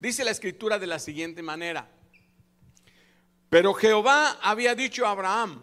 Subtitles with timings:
[0.00, 1.88] Dice la escritura de la siguiente manera.
[3.50, 5.62] Pero Jehová había dicho a Abraham,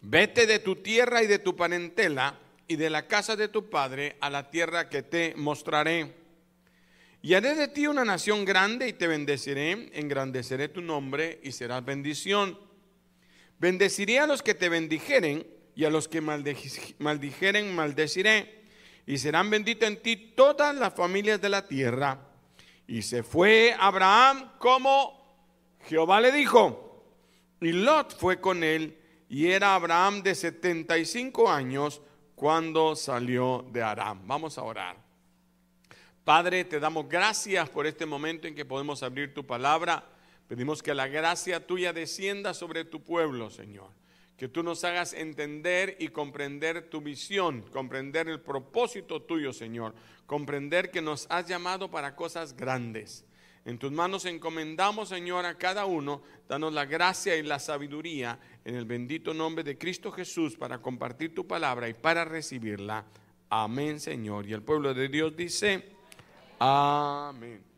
[0.00, 2.38] vete de tu tierra y de tu parentela
[2.68, 6.14] y de la casa de tu padre a la tierra que te mostraré.
[7.20, 11.84] Y haré de ti una nación grande y te bendeciré, engrandeceré tu nombre y serás
[11.84, 12.58] bendición.
[13.58, 18.62] Bendeciré a los que te bendijeren y a los que maldijeren maldeciré.
[19.06, 22.31] Y serán benditas en ti todas las familias de la tierra.
[22.86, 25.22] Y se fue Abraham como
[25.88, 27.04] Jehová le dijo.
[27.60, 28.98] Y Lot fue con él.
[29.28, 32.02] Y era Abraham de 75 años
[32.34, 34.26] cuando salió de Aram.
[34.26, 34.96] Vamos a orar.
[36.24, 40.04] Padre, te damos gracias por este momento en que podemos abrir tu palabra.
[40.48, 43.90] Pedimos que la gracia tuya descienda sobre tu pueblo, Señor.
[44.36, 49.94] Que tú nos hagas entender y comprender tu visión, comprender el propósito tuyo, Señor.
[50.26, 53.24] Comprender que nos has llamado para cosas grandes.
[53.64, 56.22] En tus manos encomendamos, Señor, a cada uno.
[56.48, 61.34] Danos la gracia y la sabiduría en el bendito nombre de Cristo Jesús para compartir
[61.34, 63.04] tu palabra y para recibirla.
[63.48, 64.48] Amén, Señor.
[64.48, 65.84] Y el pueblo de Dios dice,
[66.58, 67.71] amén.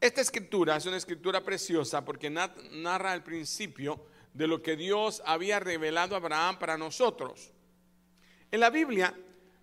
[0.00, 5.58] Esta escritura es una escritura preciosa porque narra el principio de lo que Dios había
[5.58, 7.50] revelado a Abraham para nosotros.
[8.50, 9.14] En la Biblia,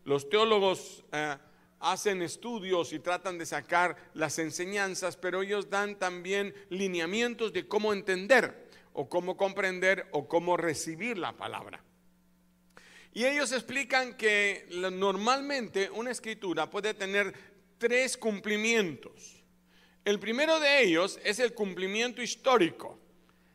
[0.05, 1.37] los teólogos eh,
[1.79, 7.93] hacen estudios y tratan de sacar las enseñanzas, pero ellos dan también lineamientos de cómo
[7.93, 11.83] entender o cómo comprender o cómo recibir la palabra.
[13.13, 17.31] Y ellos explican que normalmente una escritura puede tener
[17.77, 19.42] tres cumplimientos.
[20.05, 22.99] El primero de ellos es el cumplimiento histórico.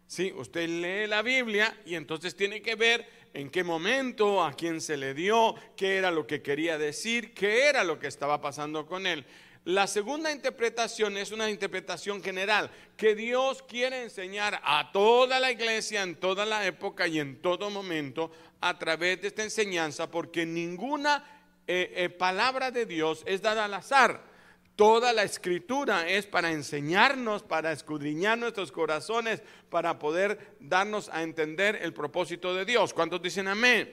[0.07, 4.81] Sí, usted lee la Biblia y entonces tiene que ver en qué momento, a quién
[4.81, 8.87] se le dio, qué era lo que quería decir, qué era lo que estaba pasando
[8.87, 9.27] con él.
[9.65, 16.03] La segunda interpretación es una interpretación general, que Dios quiere enseñar a toda la iglesia
[16.03, 18.31] en toda la época y en todo momento
[18.63, 21.23] a través de esta enseñanza, porque ninguna
[21.67, 24.28] eh, eh, palabra de Dios es dada al azar.
[24.79, 31.81] Toda la escritura es para enseñarnos, para escudriñar nuestros corazones, para poder darnos a entender
[31.83, 32.95] el propósito de Dios.
[32.95, 33.93] ¿Cuántos dicen amén?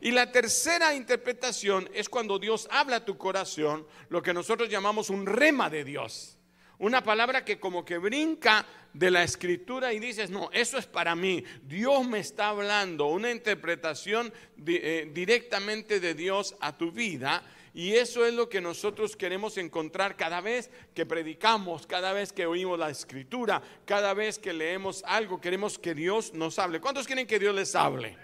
[0.00, 5.08] Y la tercera interpretación es cuando Dios habla a tu corazón, lo que nosotros llamamos
[5.08, 6.36] un rema de Dios.
[6.80, 11.14] Una palabra que como que brinca de la escritura y dices, no, eso es para
[11.14, 11.44] mí.
[11.62, 14.32] Dios me está hablando, una interpretación
[14.66, 17.40] eh, directamente de Dios a tu vida
[17.74, 22.46] y eso es lo que nosotros queremos encontrar cada vez que predicamos, cada vez que
[22.46, 26.80] oímos la escritura, cada vez que leemos algo, queremos que Dios nos hable.
[26.80, 28.16] ¿Cuántos quieren que Dios les hable?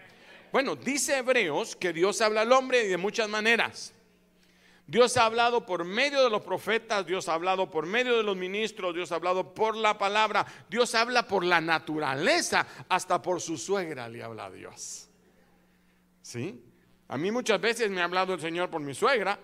[0.53, 3.93] Bueno, dice Hebreos que Dios habla al hombre de muchas maneras.
[4.87, 8.37] Dios ha hablado por medio de los profetas, Dios ha hablado por medio de los
[8.37, 13.59] ministros, Dios ha hablado por la palabra, Dios habla por la naturaleza, hasta por su
[13.59, 15.09] suegra le habla a Dios.
[16.23, 16.70] ¿Sí?
[17.11, 19.37] A mí muchas veces me ha hablado el Señor por mi suegra,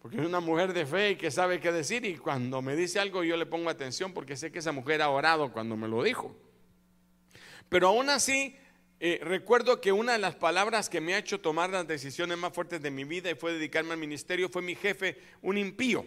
[0.00, 3.00] porque es una mujer de fe y que sabe qué decir, y cuando me dice
[3.00, 6.02] algo yo le pongo atención porque sé que esa mujer ha orado cuando me lo
[6.02, 6.34] dijo.
[7.68, 8.56] Pero aún así,
[8.98, 12.54] eh, recuerdo que una de las palabras que me ha hecho tomar las decisiones más
[12.54, 16.06] fuertes de mi vida y fue dedicarme al ministerio fue mi jefe, un impío.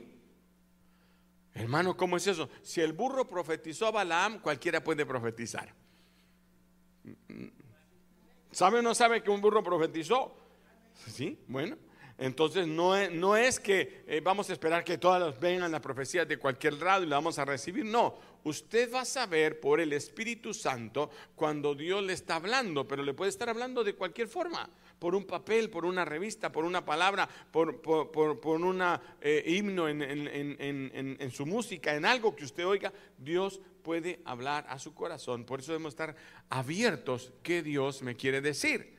[1.54, 2.50] Hermano, ¿cómo es eso?
[2.64, 5.72] Si el burro profetizó a Balaam, cualquiera puede profetizar.
[8.50, 10.42] ¿Sabe o no sabe que un burro profetizó?
[11.08, 11.38] ¿Sí?
[11.48, 11.78] Bueno,
[12.18, 12.96] entonces no
[13.36, 17.08] es, que eh, vamos a esperar que todas vengan las profecías de cualquier lado y
[17.08, 17.84] la vamos a recibir.
[17.84, 23.04] No, usted va a saber por el Espíritu Santo cuando Dios le está hablando, pero
[23.04, 24.70] le puede estar hablando de cualquier forma.
[24.98, 28.82] Por un papel, por una revista, por una palabra, por, por, un
[29.20, 34.80] eh, himno en, en su música, en algo que usted oiga, Dios puede hablar a
[34.80, 35.44] su corazón.
[35.44, 36.16] Por eso debemos estar
[36.50, 38.96] abiertos qué Dios me quiere decir.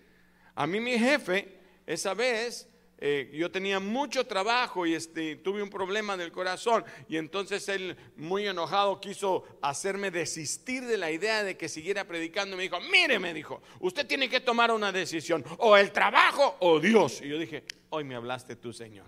[0.55, 1.56] A mí mi jefe
[1.87, 7.19] esa vez eh, yo tenía mucho trabajo y este, tuve un problema del corazón y
[7.19, 12.57] entonces él muy enojado quiso hacerme desistir de la idea de que siguiera predicando.
[12.57, 16.81] Me dijo, mire, me dijo, usted tiene que tomar una decisión, o el trabajo o
[16.81, 17.21] Dios.
[17.21, 19.07] Y yo dije, hoy me hablaste tú, Señor.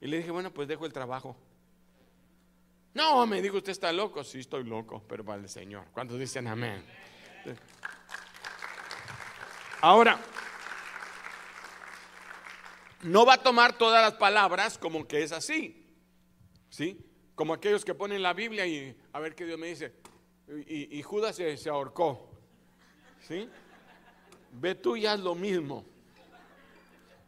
[0.00, 1.36] Y le dije, bueno, pues dejo el trabajo.
[2.94, 4.24] No, me dijo, usted está loco.
[4.24, 5.84] Sí, estoy loco, pero vale, Señor.
[5.92, 6.82] ¿Cuántos dicen amén?
[9.80, 10.18] Ahora,
[13.02, 15.86] no va a tomar todas las palabras como que es así.
[16.70, 17.04] ¿Sí?
[17.34, 19.92] Como aquellos que ponen la Biblia y a ver qué Dios me dice.
[20.66, 22.30] Y, Judas se, se, ahorcó.
[23.26, 23.48] ¿Sí?
[24.52, 25.84] Ve tú ya es lo mismo.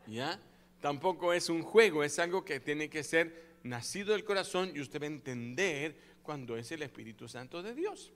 [0.07, 0.41] ¿Ya?
[0.81, 5.01] Tampoco es un juego, es algo que tiene que ser nacido del corazón y usted
[5.01, 8.13] va a entender cuando es el Espíritu Santo de Dios.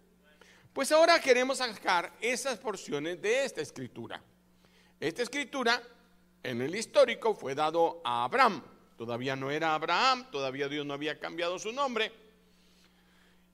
[0.72, 4.20] Pues ahora queremos sacar esas porciones de esta escritura.
[4.98, 5.82] Esta escritura
[6.44, 8.62] en el histórico fue dado a Abraham.
[8.96, 12.12] Todavía no era Abraham, todavía Dios no había cambiado su nombre.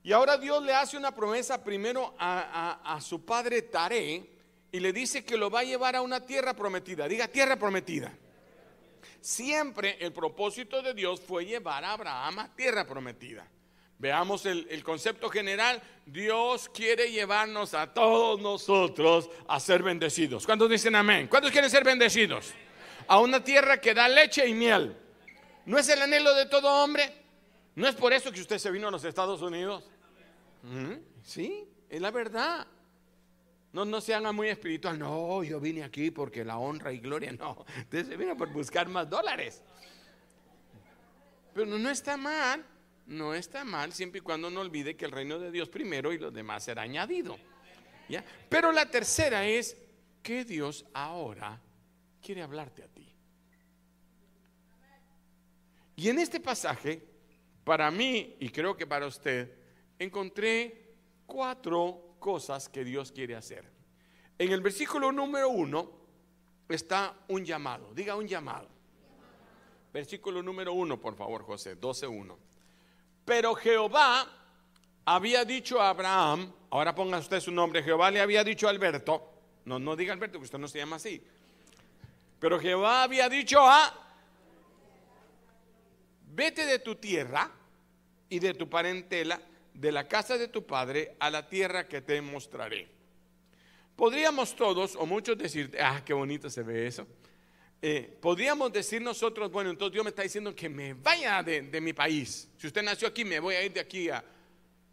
[0.03, 4.23] Y ahora Dios le hace una promesa primero a, su padre Taré
[4.71, 7.07] y le dice que lo va a llevar a una tierra prometida.
[7.07, 8.11] Diga tierra prometida.
[9.19, 13.47] Siempre el propósito de Dios fue llevar a Abraham a tierra prometida.
[13.99, 15.79] Veamos el, el, concepto general.
[16.07, 20.43] Dios quiere llevarnos a todos nosotros a ser bendecidos.
[20.47, 21.27] ¿Cuántos dicen amén?
[21.27, 22.51] ¿Cuántos quieren ser bendecidos?
[23.07, 24.95] A una tierra que da leche y miel.
[25.65, 27.13] ¿No es el anhelo de todo hombre?
[27.75, 29.83] ¿No es por eso que usted se vino a los Estados Unidos?
[30.63, 30.95] ¿Mm?
[31.23, 32.67] Sí, es la verdad.
[33.73, 34.99] No, no se haga muy espiritual.
[34.99, 37.31] No, yo vine aquí porque la honra y gloria.
[37.31, 39.61] No, usted se vino por buscar más dólares.
[41.53, 42.65] Pero no está mal
[43.11, 46.17] no está mal siempre y cuando no olvide que el reino de Dios primero y
[46.17, 47.37] los demás será añadido.
[48.09, 48.23] ¿ya?
[48.49, 49.77] Pero la tercera es
[50.23, 51.61] que Dios ahora
[52.21, 53.11] quiere hablarte a ti.
[55.95, 57.05] Y en este pasaje,
[57.63, 59.53] para mí y creo que para usted,
[59.99, 60.95] encontré
[61.25, 63.69] cuatro cosas que Dios quiere hacer.
[64.37, 65.91] En el versículo número uno
[66.69, 67.93] está un llamado.
[67.93, 68.67] Diga un llamado.
[69.93, 72.35] Versículo número uno, por favor, José, 12.1.
[73.25, 74.27] Pero Jehová
[75.05, 79.31] había dicho a Abraham, ahora ponga usted su nombre, Jehová le había dicho a Alberto,
[79.65, 81.23] no, no diga Alberto, que usted no se llama así.
[82.41, 83.93] Pero Jehová había dicho a,
[86.25, 87.51] vete de tu tierra
[88.27, 89.39] y de tu parentela,
[89.75, 92.89] de la casa de tu padre, a la tierra que te mostraré.
[93.95, 97.05] Podríamos todos o muchos decir, ah, qué bonito se ve eso.
[97.79, 101.93] Eh, podríamos decir nosotros, bueno, entonces Dios me está diciendo que me vaya de, mi
[101.93, 102.49] país.
[102.57, 104.25] Si usted nació aquí, me voy a ir de aquí a,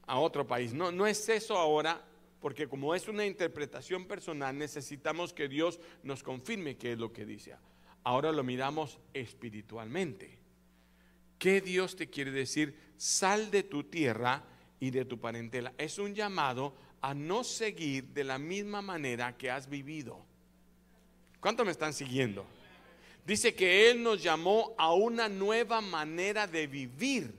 [0.07, 0.75] a otro país.
[0.75, 2.05] No, no es eso ahora,
[2.41, 7.25] porque como es una interpretación personal, necesitamos que Dios nos confirme qué es lo que
[7.25, 7.57] dice.
[8.05, 10.39] Ahora lo miramos espiritualmente.
[11.39, 12.77] ¿Qué Dios te quiere decir?
[12.97, 14.45] Sal de tu tierra
[14.81, 15.73] y de tu parentela.
[15.79, 20.25] Es un llamado a no seguir de la misma manera que has vivido.
[21.41, 22.45] ¿Cuánto me están siguiendo?
[23.25, 27.35] Dice que Él nos llamó a una nueva manera de vivir.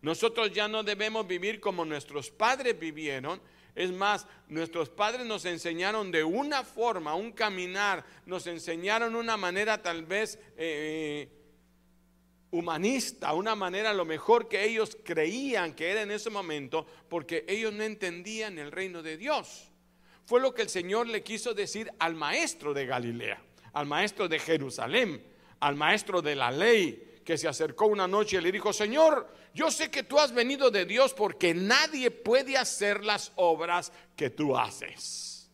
[0.00, 3.40] Nosotros ya no debemos vivir como nuestros padres vivieron.
[3.78, 9.80] Es más, nuestros padres nos enseñaron de una forma, un caminar, nos enseñaron una manera
[9.82, 11.28] tal vez eh,
[12.50, 17.72] humanista, una manera lo mejor que ellos creían que era en ese momento, porque ellos
[17.72, 19.70] no entendían el reino de Dios.
[20.26, 23.42] Fue lo que el Señor le quiso decir al maestro de Galilea
[23.72, 25.22] al maestro de Jerusalén,
[25.60, 29.70] al maestro de la ley, que se acercó una noche y le dijo, Señor, yo
[29.70, 34.56] sé que tú has venido de Dios porque nadie puede hacer las obras que tú
[34.56, 35.50] haces.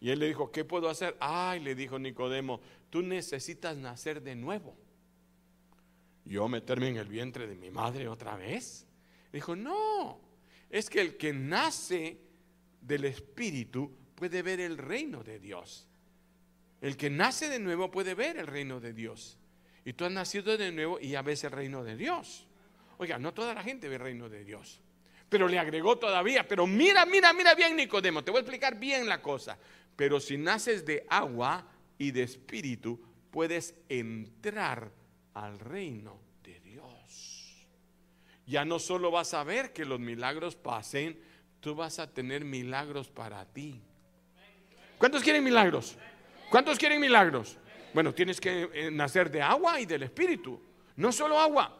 [0.00, 1.14] Y él le dijo, ¿qué puedo hacer?
[1.20, 4.74] Ay, le dijo Nicodemo, tú necesitas nacer de nuevo.
[6.24, 8.86] Yo meterme en el vientre de mi madre otra vez.
[9.30, 10.18] Dijo, no,
[10.70, 12.22] es que el que nace
[12.80, 15.86] del Espíritu puede ver el reino de Dios.
[16.80, 19.38] El que nace de nuevo puede ver el reino de Dios.
[19.84, 22.46] Y tú has nacido de nuevo y ya ves el reino de Dios.
[22.98, 24.80] Oiga, no toda la gente ve el reino de Dios.
[25.28, 29.08] Pero le agregó todavía, pero mira, mira, mira bien Nicodemo, te voy a explicar bien
[29.08, 29.58] la cosa.
[29.96, 31.66] Pero si naces de agua
[31.98, 34.92] y de espíritu, puedes entrar
[35.34, 37.66] al reino de Dios.
[38.46, 41.18] Ya no solo vas a ver que los milagros pasen,
[41.60, 43.80] tú vas a tener milagros para ti.
[44.98, 45.96] ¿Cuántos quieren milagros?
[46.50, 47.56] ¿Cuántos quieren milagros?
[47.94, 50.60] Bueno, tienes que eh, nacer de agua y del Espíritu.
[50.96, 51.78] No solo agua.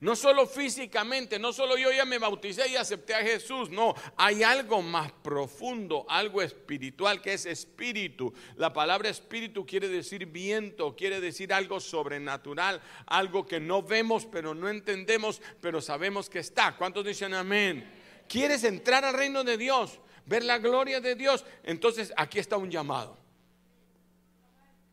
[0.00, 4.44] No solo físicamente, no solo yo ya me bauticé y acepté a Jesús, no, hay
[4.44, 8.32] algo más profundo, algo espiritual que es espíritu.
[8.54, 14.54] La palabra espíritu quiere decir viento, quiere decir algo sobrenatural, algo que no vemos pero
[14.54, 16.76] no entendemos, pero sabemos que está.
[16.76, 17.90] ¿Cuántos dicen amén?
[18.28, 19.98] ¿Quieres entrar al reino de Dios?
[20.28, 21.44] ver la gloria de Dios.
[21.64, 23.17] Entonces aquí está un llamado.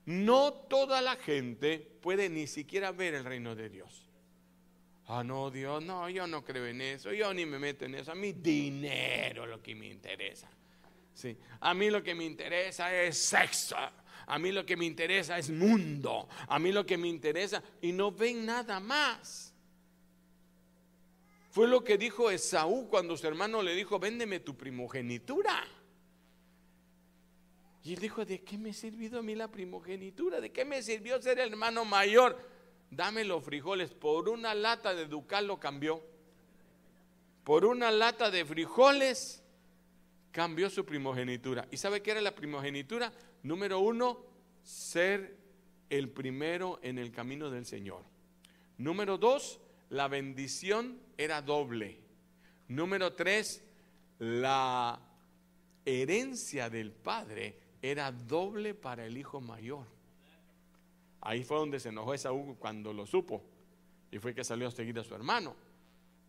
[0.05, 4.03] No toda la gente puede ni siquiera ver el reino de Dios.
[5.07, 8.11] Ah, no, Dios, no, yo no creo en eso, yo ni me meto en eso.
[8.11, 10.49] A mí dinero lo que me interesa.
[11.13, 11.37] Sí.
[11.59, 13.75] A mí lo que me interesa es sexo.
[14.27, 16.27] A mí lo que me interesa es mundo.
[16.47, 19.53] A mí lo que me interesa y no ven nada más.
[21.51, 25.65] Fue lo que dijo Esaú cuando su hermano le dijo, véndeme tu primogenitura.
[27.85, 30.41] Y él dijo, ¿de qué me ha servido a mí la primogenitura?
[30.41, 32.37] ¿De qué me sirvió ser el hermano mayor?
[32.95, 33.91] dame los frijoles.
[33.93, 36.01] Por una lata de ducal lo cambió.
[37.43, 39.43] Por una lata de frijoles
[40.31, 41.67] cambió su primogenitura.
[41.71, 43.11] ¿Y sabe qué era la primogenitura?
[43.43, 44.25] Número uno,
[44.63, 45.37] ser
[45.89, 48.03] el primero en el camino del Señor.
[48.77, 51.99] Número dos, la bendición era doble.
[52.67, 53.63] Número tres,
[54.17, 54.99] la
[55.85, 57.59] herencia del padre
[57.91, 59.85] era doble para el hijo mayor.
[61.21, 63.43] Ahí fue donde se enojó Esaú cuando lo supo
[64.11, 65.55] y fue que salió a seguir a su hermano.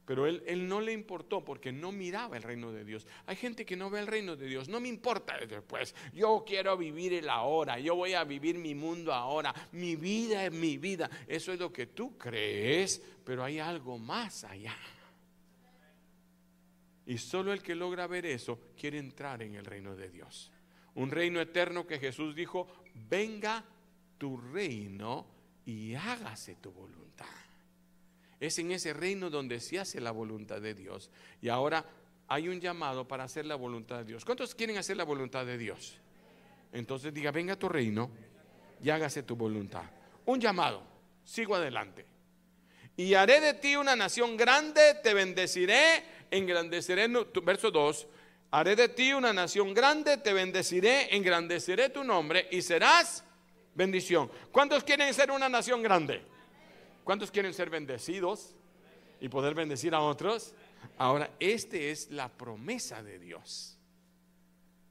[0.06, 3.06] Pero él, él, no le importó porque no miraba el reino de Dios.
[3.26, 4.68] Hay gente que no ve el reino de Dios.
[4.68, 5.96] No me importa después.
[6.14, 7.80] Yo quiero vivir el ahora.
[7.80, 9.52] Yo voy a vivir mi mundo ahora.
[9.72, 11.10] Mi vida es mi vida.
[11.26, 13.02] Eso es lo que tú crees.
[13.24, 14.76] Pero hay algo más allá.
[17.06, 20.52] Y solo el que logra ver eso quiere entrar en el reino de Dios.
[20.96, 22.66] Un reino eterno que Jesús dijo,
[23.08, 23.64] venga
[24.18, 25.26] tu reino
[25.64, 27.26] y hágase tu voluntad.
[28.40, 31.10] Es en ese reino donde se hace la voluntad de Dios.
[31.40, 31.84] Y ahora
[32.28, 34.24] hay un llamado para hacer la voluntad de Dios.
[34.24, 35.98] ¿Cuántos quieren hacer la voluntad de Dios?
[36.72, 38.10] Entonces diga, venga tu reino
[38.82, 39.84] y hágase tu voluntad.
[40.24, 40.82] Un llamado,
[41.24, 42.06] sigo adelante.
[42.96, 47.06] Y haré de ti una nación grande, te bendeciré, engrandeceré,
[47.42, 48.06] verso 2,
[48.50, 53.24] haré de ti una nación grande, te bendeciré, engrandeceré tu nombre y serás
[53.74, 54.30] bendición.
[54.52, 56.22] ¿Cuántos quieren ser una nación grande?
[57.04, 58.54] ¿Cuántos quieren ser bendecidos
[59.20, 60.54] y poder bendecir a otros?
[60.98, 63.78] Ahora, esta es la promesa de Dios.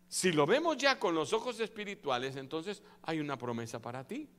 [0.07, 4.29] Si lo vemos ya con los ojos espirituales, entonces hay una promesa para ti.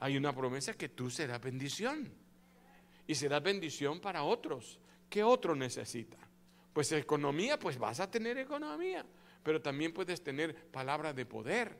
[0.00, 2.12] Hay una promesa que tú serás bendición.
[3.06, 4.78] Y serás bendición para otros.
[5.08, 6.18] ¿Qué otro necesita?
[6.72, 9.04] Pues economía, pues vas a tener economía.
[9.42, 11.76] Pero también puedes tener palabra de poder.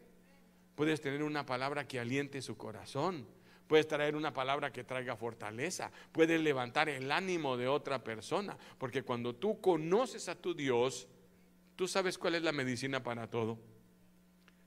[0.74, 3.26] Puedes tener una palabra que aliente su corazón
[3.72, 5.90] Puedes traer una palabra que traiga fortaleza.
[6.12, 8.54] Puedes levantar el ánimo de otra persona.
[8.76, 11.08] Porque cuando tú conoces a tu Dios,
[11.74, 13.58] tú sabes cuál es la medicina para todo.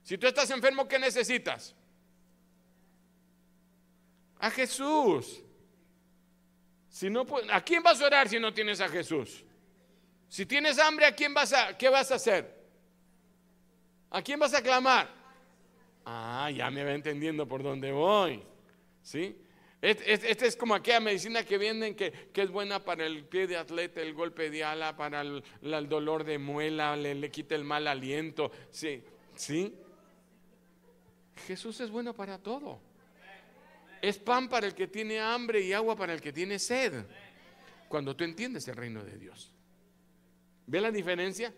[0.02, 1.76] Si tú estás enfermo, ¿qué necesitas?
[4.40, 5.40] A Jesús.
[6.88, 9.44] Si no, ¿A quién vas a orar si no tienes a Jesús?
[10.28, 12.56] Si tienes hambre, ¿a quién vas a, qué vas a hacer?
[14.10, 15.08] ¿A quién vas a clamar?
[16.04, 18.42] Ah, ya me va entendiendo por dónde voy.
[19.02, 19.36] ¿Sí?
[19.82, 24.00] Esta es como aquella medicina que venden que, es buena para el pie de atleta,
[24.00, 25.42] el golpe de ala, para el,
[25.88, 28.50] dolor de muela, le, quita el mal aliento.
[28.70, 29.04] Sí,
[29.34, 29.74] ¿sí?
[31.46, 32.80] Jesús es bueno para todo.
[34.02, 37.04] Es pan para el que tiene hambre y agua para el que tiene sed.
[37.88, 39.55] Cuando tú entiendes el reino de Dios.
[40.66, 41.54] ¿Ve la diferencia?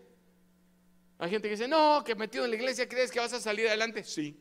[1.17, 3.67] Hay gente que dice, no, que metido en la iglesia crees que vas a salir
[3.67, 4.03] adelante.
[4.03, 4.39] Sí.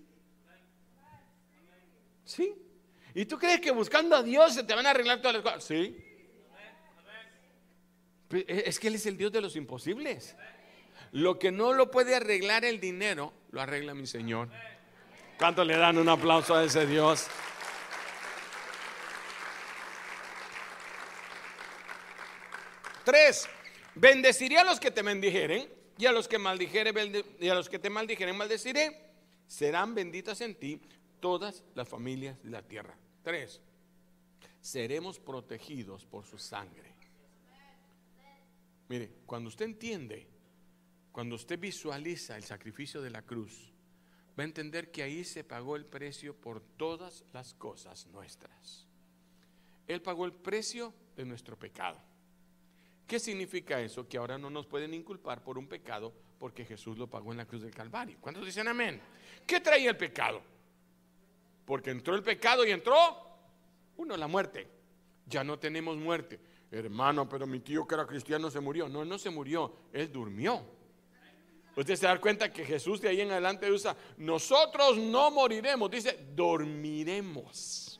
[2.25, 2.55] Sí.
[3.15, 5.65] ¿Y tú crees que buscando a Dios se te van a arreglar todas las cosas?
[5.65, 6.05] Sí.
[8.47, 10.37] Es que Él es el Dios de los imposibles.
[11.13, 14.51] Lo que no lo puede arreglar el dinero, lo arregla mi Señor.
[15.39, 17.27] ¿Cuánto le dan un aplauso a ese Dios?
[23.05, 23.49] Tres,
[23.99, 27.79] bendeciré a los que te bendijeren y a los que maldijeren y a los que
[27.79, 29.09] te maldijeren maldeciré.
[29.47, 30.81] Serán benditas en ti
[31.21, 32.97] todas las familias de la tierra.
[33.23, 33.61] Tres,
[34.61, 36.95] seremos protegidos por su sangre.
[38.89, 40.27] Mire, cuando usted entiende,
[41.13, 43.73] cuando usted visualiza el sacrificio de la cruz,
[44.39, 48.87] va a entender que ahí se pagó el precio por todas las cosas nuestras.
[49.87, 52.01] Él pagó el precio de nuestro pecado.
[53.09, 54.07] ¿Qué significa eso?
[54.07, 57.47] Que ahora no nos pueden inculpar por un pecado porque Jesús lo pagó en la
[57.47, 58.19] cruz del Calvario.
[58.21, 59.01] ¿Cuántos dicen amén?
[59.47, 60.43] ¿Qué traía el pecado?
[61.65, 62.95] Porque entró el pecado y entró,
[63.97, 64.69] uno, la muerte.
[65.25, 66.39] Ya no tenemos muerte.
[66.71, 68.91] Hermano, pero mi tío que era cristiano se murió.
[68.91, 70.63] No, no se murió, él durmió.
[71.77, 76.27] Usted se da cuenta que Jesús de ahí en adelante usa, nosotros no moriremos, dice,
[76.35, 77.99] dormiremos.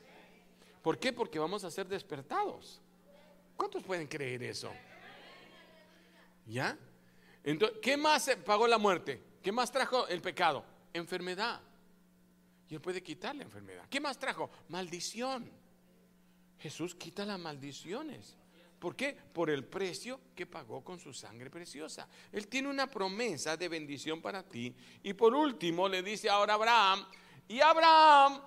[0.83, 1.11] ¿Por qué?
[1.11, 2.79] Porque vamos a ser despertados.
[3.55, 4.71] ¿Cuántos pueden creer eso?
[6.49, 6.77] ¿Ya?
[7.43, 9.21] Entonces, ¿qué más pagó la muerte?
[9.41, 10.65] ¿Qué más trajo el pecado?
[10.93, 11.61] Enfermedad.
[12.67, 13.85] Y Él puede quitar la enfermedad.
[13.89, 14.49] ¿Qué más trajo?
[14.67, 15.49] Maldición.
[16.59, 18.35] Jesús quita las maldiciones.
[18.79, 19.13] ¿Por qué?
[19.33, 22.07] Por el precio que pagó con su sangre preciosa.
[22.31, 24.75] Él tiene una promesa de bendición para ti.
[25.03, 27.05] Y por último le dice ahora Abraham,
[27.47, 28.41] y Abraham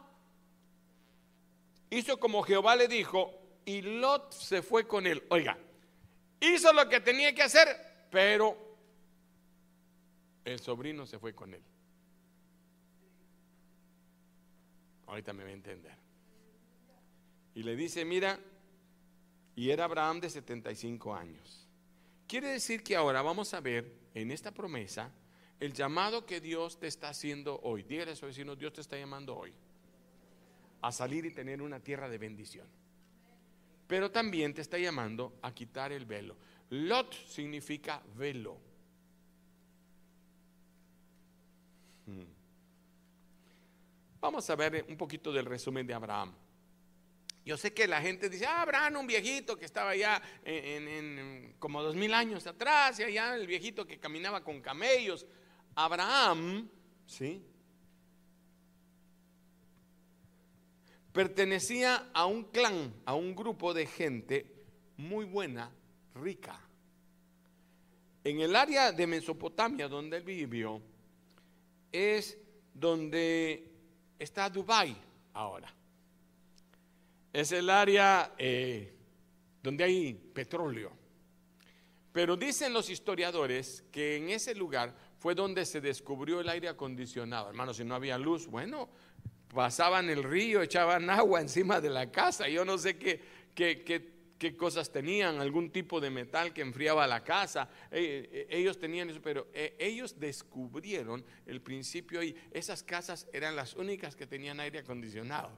[1.91, 5.23] hizo como Jehová le dijo, y Lot se fue con él.
[5.29, 5.59] Oiga,
[6.41, 8.55] hizo lo que tenía que hacer, pero
[10.45, 11.63] el sobrino se fue con él.
[15.07, 15.95] Ahorita me va a entender.
[17.55, 18.39] Y le dice, mira,
[19.57, 21.67] y era Abraham de 75 años.
[22.27, 25.11] Quiere decir que ahora vamos a ver en esta promesa
[25.59, 27.83] el llamado que Dios te está haciendo hoy.
[27.83, 29.55] Dígale a su vecino, Dios te está llamando hoy
[30.83, 32.67] a salir y tener una tierra de bendición.
[33.87, 36.37] Pero también te está llamando a quitar el velo.
[36.73, 38.59] Lot significa velo.
[42.07, 42.25] Hmm.
[44.19, 46.35] Vamos a ver un poquito del resumen de Abraham.
[47.45, 51.83] Yo sé que la gente dice, ah, Abraham, un viejito que estaba ya en, como
[51.83, 55.27] dos mil años atrás, y allá el viejito que caminaba con camellos.
[55.75, 56.71] Abraham,
[57.05, 57.45] ¿sí?
[61.13, 64.47] Pertenecía a un clan, a un grupo de gente
[64.97, 65.71] muy buena,
[66.15, 66.59] rica.
[68.25, 70.81] En el área de Mesopotamia donde él vivió,
[71.91, 72.39] es
[72.73, 73.71] donde
[74.19, 74.97] está Dubái
[75.35, 75.73] ahora.
[77.33, 78.95] Es el área eh,
[79.63, 80.93] donde hay petróleo.
[82.13, 87.49] Pero dicen los historiadores que en ese lugar fue donde se descubrió el aire acondicionado.
[87.49, 88.91] Hermano, si no había luz, bueno,
[89.53, 92.49] pasaban el río, echaban agua encima de la casa.
[92.49, 93.21] Yo no sé qué,
[93.55, 94.12] qué,
[94.51, 97.69] cosas tenían, algún tipo de metal que enfriaba la casa.
[97.91, 99.47] Eh, eh, ellos tenían eso, pero
[99.79, 102.35] ellos descubrieron el principio ahí.
[102.51, 105.57] Esas casas eran las únicas que tenían aire acondicionado.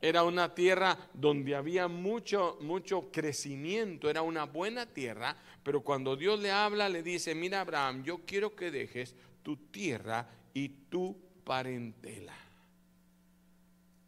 [0.00, 6.38] Era una tierra donde había mucho, mucho crecimiento, era una buena tierra, pero cuando Dios
[6.38, 12.36] le habla, le dice, mira Abraham, yo quiero que dejes tu tierra y tu parentela.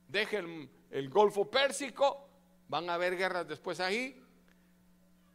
[0.08, 2.27] Deja el, el Golfo Pérsico,
[2.68, 4.20] van a haber guerras después ahí.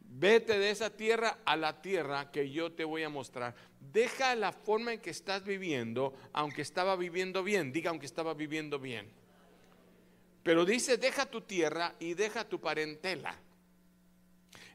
[0.00, 3.54] Vete de esa tierra a la tierra que yo te voy a mostrar.
[3.92, 7.72] Deja la forma en que estás viviendo, aunque estaba viviendo bien.
[7.72, 9.10] Diga, aunque estaba viviendo bien
[10.44, 13.34] pero dice, deja tu tierra y deja tu parentela.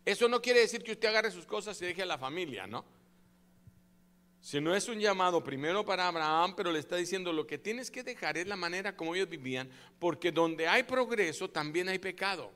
[0.04, 2.84] Eso no quiere decir que usted agarre sus cosas y deje a la familia, ¿no?
[4.42, 7.92] Si no es un llamado primero para Abraham, pero le está diciendo lo que tienes
[7.92, 12.52] que dejar es la manera como ellos vivían, porque donde hay progreso también hay pecado.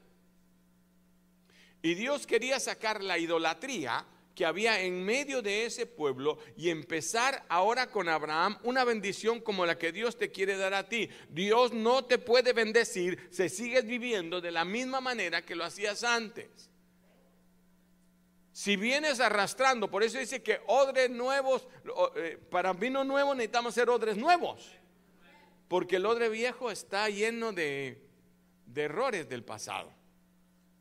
[1.81, 7.45] Y Dios quería sacar la idolatría que había en medio de ese pueblo y empezar
[7.49, 11.09] ahora con Abraham una bendición como la que Dios te quiere dar a ti.
[11.29, 16.03] Dios no te puede bendecir si sigues viviendo de la misma manera que lo hacías
[16.03, 16.72] antes.
[18.53, 21.67] Si vienes arrastrando, por eso dice que odres nuevos,
[22.15, 24.71] eh, para vino nuevo necesitamos ser odres nuevos.
[25.67, 28.07] Porque el odre viejo está lleno de,
[28.67, 29.91] de errores del pasado,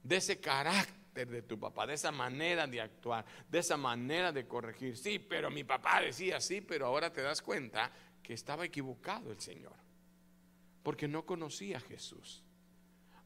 [0.02, 4.46] de ese carácter de tu papá, de esa manera de actuar, de esa manera de
[4.46, 4.98] corregir.
[4.98, 7.90] Sí, pero mi papá decía sí, pero ahora te das cuenta
[8.22, 9.76] que estaba equivocado el Señor,
[10.82, 12.44] porque no conocía a Jesús.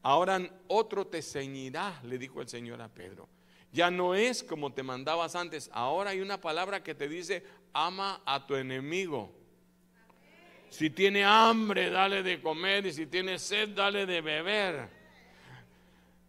[0.02, 3.28] Ahora otro te ceñirá, le dijo el Señor a Pedro.
[3.76, 8.22] Ya no es como te mandabas antes, ahora hay una palabra que te dice, ama
[8.24, 9.30] a tu enemigo.
[10.70, 14.88] Si tiene hambre, dale de comer y si tiene sed, dale de beber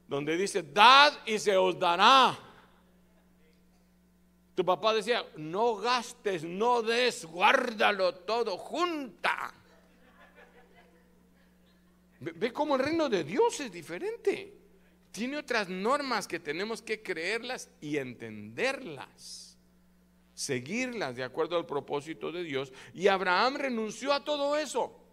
[0.09, 2.37] donde dice, dad y se os dará.
[4.53, 9.53] Tu papá decía, no gastes, no des, guárdalo todo, junta.
[12.19, 14.66] Ve cómo el reino de Dios es diferente.
[15.17, 19.57] Tiene otras normas que tenemos que creerlas y entenderlas.
[20.35, 22.71] Seguirlas de acuerdo al propósito de Dios.
[22.93, 25.03] Y Abraham renunció a todo eso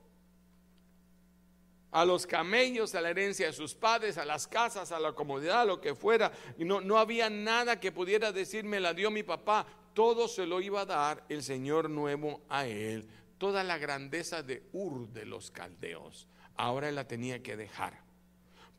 [1.94, 5.60] a los camellos, a la herencia de sus padres, a las casas, a la comodidad,
[5.60, 6.32] a lo que fuera.
[6.58, 9.64] Y no, no había nada que pudiera decir, me la dio mi papá.
[9.94, 13.08] Todo se lo iba a dar el Señor nuevo a él.
[13.38, 16.26] Toda la grandeza de Ur de los caldeos.
[16.56, 18.03] Ahora él la tenía que dejar.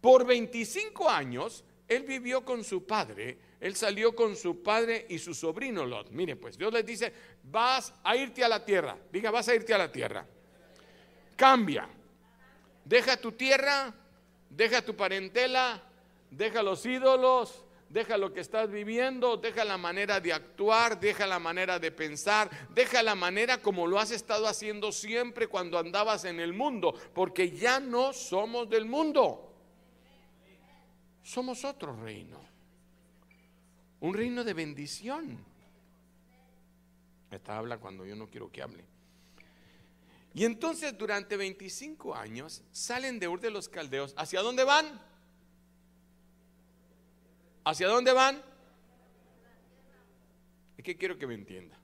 [0.06, 3.40] Por 25 años, él vivió con su padre.
[3.60, 6.12] Él salió con su padre y su sobrino Lot.
[6.12, 7.12] Mire, pues Dios les dice,
[7.46, 8.96] vas a irte a la tierra.
[9.12, 10.24] Diga, vas a irte a la tierra.
[11.36, 11.90] Cambia
[12.84, 13.96] Deja tu tierra,
[14.48, 15.82] deja tu parentela,
[16.30, 21.40] deja los ídolos, deja lo que estás viviendo, deja la manera de actuar, deja la
[21.40, 26.40] manera de pensar, deja la manera como lo has estado haciendo siempre cuando andabas en
[26.40, 29.54] el mundo, porque ya no somos del mundo.
[31.26, 32.40] Somos otro reino.
[34.00, 35.44] Un reino de bendición.
[37.32, 38.86] Esta habla cuando yo no quiero que hable.
[40.36, 44.14] Y entonces durante 25 años salen de Ur de los Caldeos.
[44.16, 45.02] ¿Hacia dónde van?
[47.64, 48.44] ¿Hacia dónde van?
[50.78, 51.76] Es que quiero que me entienda.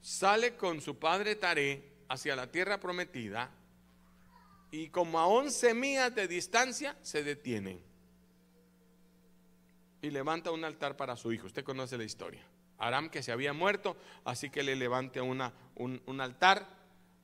[0.00, 3.50] Sale con su padre Taré hacia la tierra prometida
[4.70, 7.80] y como a 11 millas de distancia se detienen.
[10.02, 11.46] Y levanta un altar para su hijo.
[11.46, 12.42] Usted conoce la historia.
[12.78, 16.66] Aram que se había muerto, así que le levanta una, un, un altar,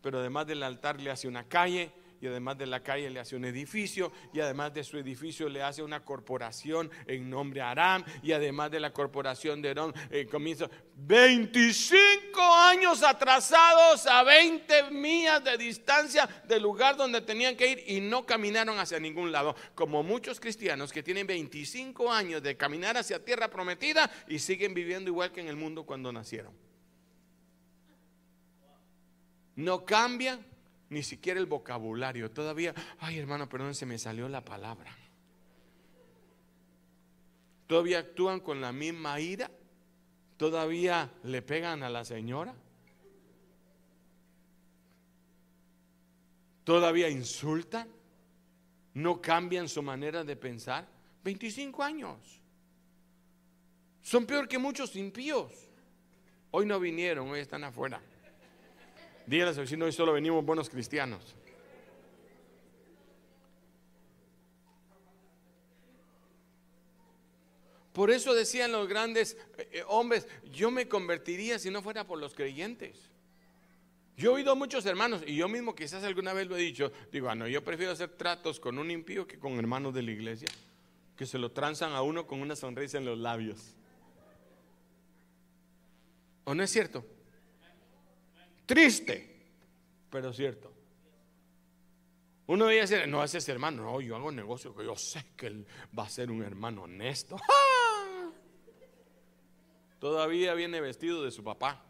[0.03, 1.93] pero además del altar le hace una calle
[2.25, 5.63] y además de la calle le hace un edificio y además de su edificio le
[5.63, 10.71] hace una corporación en nombre Aram y además de la corporación de Aram eh, comienza
[10.97, 18.01] 25 años atrasados a 20 millas de distancia del lugar donde tenían que ir y
[18.01, 23.23] no caminaron hacia ningún lado, como muchos cristianos que tienen 25 años de caminar hacia
[23.23, 26.55] tierra prometida y siguen viviendo igual que en el mundo cuando nacieron.
[29.57, 30.54] No cambian,
[30.91, 32.31] ni siquiera el vocabulario.
[32.31, 34.97] Todavía, ay hermano, perdón, se me salió la palabra.
[37.67, 39.51] Todavía actúan con la misma ira.
[40.37, 42.55] Todavía le pegan a la señora.
[46.65, 47.89] Todavía insultan.
[48.95, 50.87] No cambian su manera de pensar.
[51.25, 52.19] 25 años.
[54.03, 55.53] Son peor que muchos impíos.
[56.51, 58.01] Hoy no vinieron, hoy están afuera.
[59.27, 61.35] Dígale a su vecino, hoy solo venimos buenos cristianos.
[67.93, 72.19] Por eso decían los grandes eh, eh, hombres, yo me convertiría si no fuera por
[72.19, 72.99] los creyentes.
[74.17, 76.93] Yo he oído a muchos hermanos, y yo mismo quizás alguna vez lo he dicho,
[77.13, 80.11] digo, ah, no, yo prefiero hacer tratos con un impío que con hermanos de la
[80.11, 80.49] iglesia,
[81.17, 83.75] que se lo transan a uno con una sonrisa en los labios.
[86.45, 87.05] ¿O no es cierto?
[88.67, 89.47] Triste,
[90.11, 90.73] pero cierto.
[92.47, 95.47] Uno veía decir, no, ese es hermano, no, yo hago negocio que yo sé que
[95.47, 95.67] él
[95.99, 97.37] va a ser un hermano honesto.
[99.99, 101.83] Todavía viene vestido de su papá.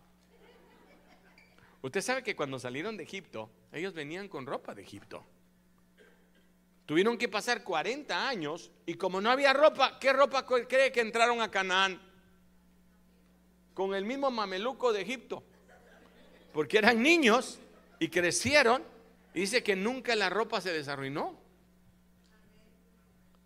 [1.82, 5.24] Usted sabe que cuando salieron de Egipto, ellos venían con ropa de Egipto.
[6.86, 11.40] Tuvieron que pasar 40 años y como no había ropa, ¿qué ropa cree que entraron
[11.40, 12.00] a Canaán?
[13.74, 15.42] Con el mismo mameluco de Egipto
[16.54, 17.58] porque eran niños
[17.98, 18.82] y crecieron.
[19.34, 21.36] Y dice que nunca la ropa se desarruinó.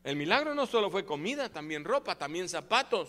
[0.05, 3.09] El milagro no solo fue comida, también ropa, también zapatos.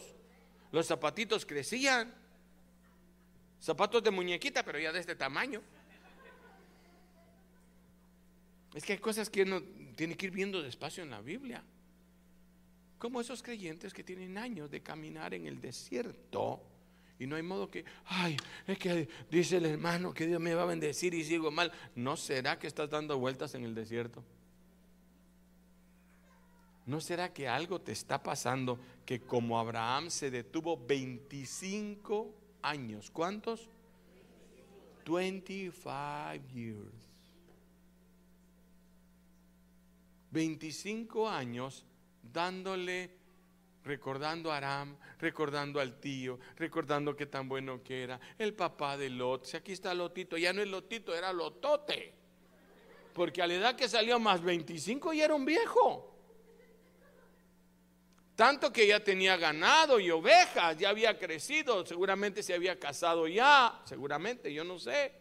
[0.72, 2.14] Los zapatitos crecían.
[3.62, 5.62] Zapatos de muñequita, pero ya de este tamaño.
[8.74, 9.62] Es que hay cosas que uno
[9.98, 11.62] tiene que ir viendo despacio en la Biblia.
[12.98, 16.62] Como esos creyentes que tienen años de caminar en el desierto
[17.20, 20.64] y no hay modo que, ay, es que dice el hermano que Dios me va
[20.64, 21.72] a bendecir y sigo mal.
[21.94, 24.24] ¿No será que estás dando vueltas en el desierto?
[26.86, 33.12] ¿No será que algo te está pasando que como Abraham se detuvo 25 años?
[33.12, 33.70] ¿Cuántos?
[35.06, 35.92] 25
[36.54, 37.10] years.
[40.32, 41.86] 25 años
[42.22, 43.19] dándole
[43.84, 49.10] recordando a Aram, recordando al tío, recordando qué tan bueno que era, el papá de
[49.10, 49.46] Lot.
[49.46, 52.14] Si aquí está Lotito, ya no es Lotito, era Lotote.
[53.14, 56.06] Porque a la edad que salió más 25 ya era un viejo.
[58.36, 63.82] Tanto que ya tenía ganado y ovejas, ya había crecido, seguramente se había casado ya,
[63.84, 65.12] seguramente, yo no sé.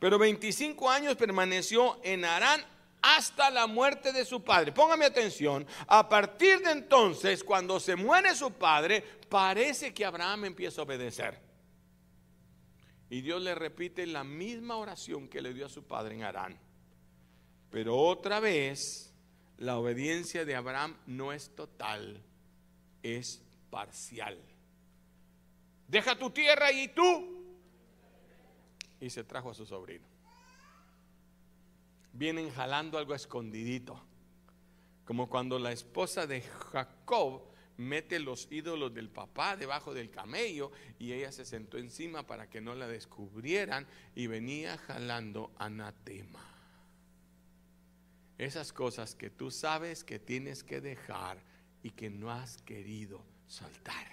[0.00, 2.64] Pero 25 años permaneció en Arán
[3.02, 4.72] hasta la muerte de su padre.
[4.72, 10.80] Póngame atención, a partir de entonces, cuando se muere su padre, parece que Abraham empieza
[10.80, 11.40] a obedecer.
[13.10, 16.58] Y Dios le repite la misma oración que le dio a su padre en Arán.
[17.70, 19.14] Pero otra vez,
[19.56, 22.22] la obediencia de Abraham no es total,
[23.02, 24.38] es parcial.
[25.86, 27.36] Deja tu tierra y tú.
[29.00, 30.17] Y se trajo a su sobrino
[32.18, 34.02] vienen jalando algo escondidito.
[35.04, 37.42] Como cuando la esposa de Jacob
[37.78, 42.60] mete los ídolos del papá debajo del camello y ella se sentó encima para que
[42.60, 46.44] no la descubrieran y venía jalando anatema.
[48.36, 51.38] Esas cosas que tú sabes que tienes que dejar
[51.82, 54.06] y que no has querido soltar.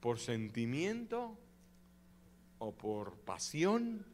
[0.00, 1.36] Por sentimiento
[2.58, 4.06] o por pasión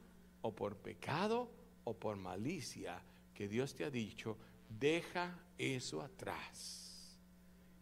[0.42, 1.50] o por pecado
[1.84, 3.02] o por malicia
[3.34, 4.36] que Dios te ha dicho,
[4.68, 7.18] deja eso atrás.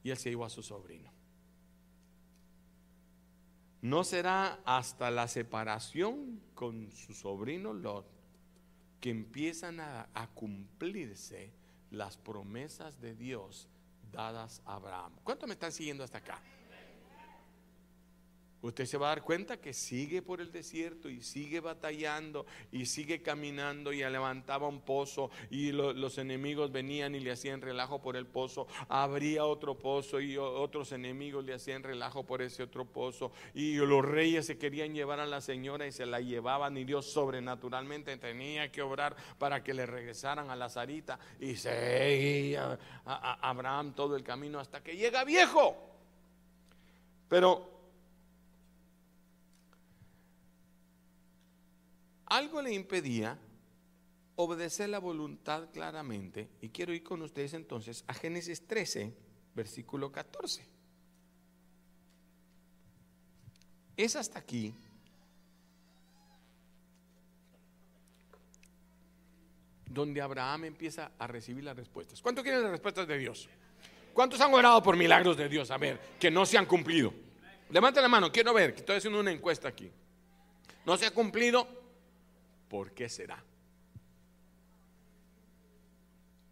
[0.03, 1.11] Y él se llevó a su sobrino.
[3.83, 8.07] No será hasta la separación con su sobrino Lot
[9.01, 11.51] que empiezan a, a, cumplirse
[11.91, 13.69] las promesas de Dios
[14.13, 15.15] dadas a Abraham.
[15.25, 16.43] ¿Cuánto me están siguiendo hasta acá?
[18.63, 22.87] Usted se va a dar cuenta que sigue por el desierto y sigue batallando y
[22.87, 28.17] sigue caminando y levantaba un pozo y los enemigos venían y le hacían relajo por
[28.17, 33.33] el pozo, abría otro pozo y otros enemigos le hacían relajo por ese otro pozo.
[33.55, 37.07] Y los reyes se querían llevar a la señora y se la llevaban y Dios
[37.07, 43.95] sobrenaturalmente tenía que obrar para que le regresaran a la zarita y seguía a Abraham
[43.95, 45.77] todo el camino hasta que llega viejo.
[47.29, 47.80] Pero
[52.31, 53.39] algo le impedía
[54.37, 56.49] obedecer la voluntad claramente.
[56.63, 59.15] Y quiero ir con ustedes entonces a Génesis 13,
[59.55, 60.67] versículo 14.
[63.97, 64.73] Es hasta aquí
[69.87, 72.23] donde Abraham empieza a recibir las respuestas.
[72.23, 73.49] ¿Cuántos quieren las respuestas de Dios?
[74.15, 75.71] ¿Cuántos han orado por milagros de Dios?
[75.71, 77.13] A ver, que no se han cumplido.
[77.71, 79.91] Levanten la mano, quiero ver, que estoy haciendo una encuesta aquí.
[80.87, 81.80] ¿No se ha cumplido?
[82.71, 83.43] ¿Por qué será?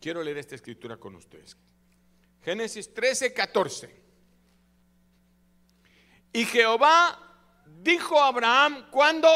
[0.01, 1.57] Quiero leer esta escritura con ustedes.
[2.43, 4.03] Génesis 13, 14.
[6.33, 7.19] Y Jehová
[7.83, 9.29] dijo a Abraham cuando...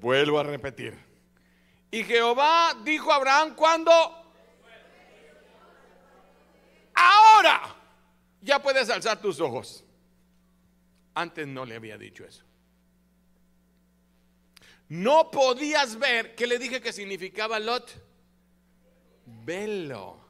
[0.00, 0.98] Vuelvo a repetir.
[1.92, 3.92] Y Jehová dijo a Abraham cuando...
[6.92, 7.76] Ahora
[8.40, 9.84] ya puedes alzar tus ojos.
[11.14, 12.44] Antes no le había dicho eso.
[14.88, 17.90] No podías ver, ¿qué le dije que significaba Lot?
[19.26, 20.23] Velo.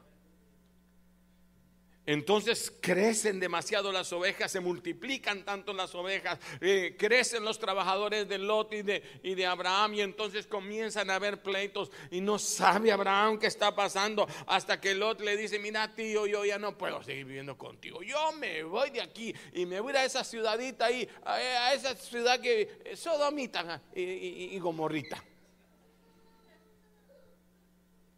[2.05, 8.37] Entonces crecen demasiado las ovejas, se multiplican tanto las ovejas, eh, crecen los trabajadores de
[8.37, 13.47] Lot y de, Abraham y entonces comienzan a haber pleitos y no sabe Abraham qué
[13.47, 17.57] está pasando hasta que Lot le dice, mira tío, yo ya no puedo seguir viviendo
[17.57, 21.95] contigo, yo me voy de aquí y me voy a esa ciudadita ahí, a, esa
[21.95, 25.23] ciudad que es sodomita y gomorrita.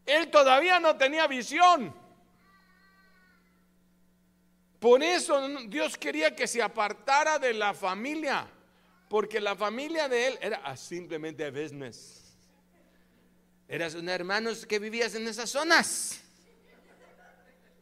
[0.05, 2.06] Él todavía no tenía visión.
[4.79, 8.47] Por eso Dios quería que se apartara de la familia,
[9.09, 12.35] porque la familia de él era simplemente business.
[13.67, 16.21] Eras un hermano que vivías en esas zonas.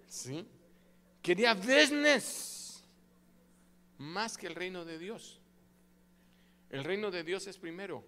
[0.08, 0.48] ¿Sí?
[1.22, 2.84] Quería business
[3.98, 5.40] más que el reino de Dios.
[6.70, 8.04] El reino de Dios es primero.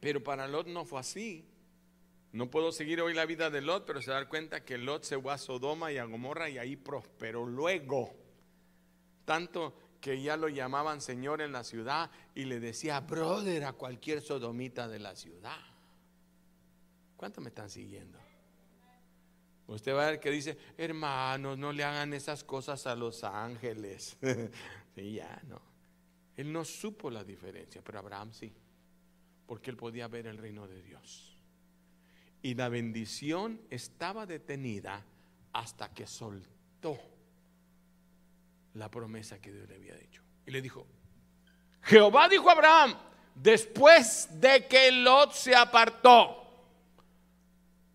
[0.00, 1.44] Pero para Lot no fue así.
[2.34, 5.20] No puedo seguir hoy la vida de Lot, pero se da cuenta que Lot se
[5.20, 8.12] fue a Sodoma y a Gomorra y ahí prosperó luego.
[9.24, 14.20] Tanto que ya lo llamaban Señor en la ciudad y le decía brother a cualquier
[14.20, 15.60] sodomita de la ciudad.
[17.16, 18.18] ¿Cuánto me están siguiendo?
[19.68, 24.16] Usted va a ver que dice, hermanos, no le hagan esas cosas a los ángeles.
[24.96, 25.62] sí, ya, no.
[26.36, 28.52] Él no supo la diferencia, pero Abraham sí,
[29.46, 31.33] porque él podía ver el reino de Dios.
[32.44, 35.02] Y la bendición estaba detenida
[35.54, 36.98] hasta que soltó
[38.74, 40.20] la promesa que Dios le había dicho.
[40.44, 40.86] Y le dijo,
[41.84, 42.98] Jehová dijo a Abraham,
[43.34, 46.36] después de que Lot se apartó.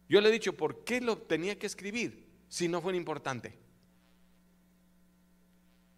[0.09, 3.55] Yo le he dicho, ¿por qué lo tenía que escribir si no fue importante?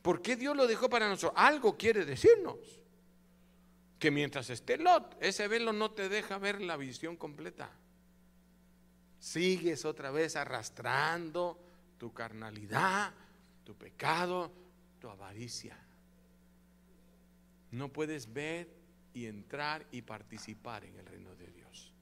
[0.02, 1.42] ¿Por qué Dios lo dejó para nosotros?
[1.42, 2.58] Algo quiere decirnos.
[3.98, 7.72] Que mientras esté Lot, ese velo no te deja ver la visión completa
[9.22, 11.58] sigues otra vez arrastrando
[11.98, 13.14] tu carnalidad,
[13.64, 14.52] tu pecado,
[15.00, 15.78] tu avaricia.
[17.70, 18.68] No puedes ver
[19.14, 21.94] y entrar y participar en el reino de Dios.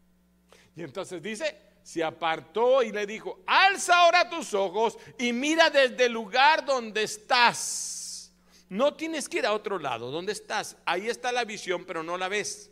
[0.76, 6.06] Y entonces dice, se apartó y le dijo, alza ahora tus ojos y mira desde
[6.06, 8.32] el lugar donde estás.
[8.70, 10.78] No tienes que ir a otro lado, donde estás.
[10.86, 12.72] Ahí está la visión, pero no la ves.